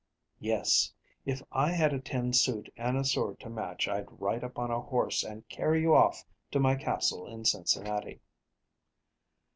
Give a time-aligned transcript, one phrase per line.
[0.39, 0.91] "Yes;
[1.27, 4.71] if I had a tin suit and a sword to match I'd ride up on
[4.71, 8.19] a horse and carry you off to my castle in Cincinnati."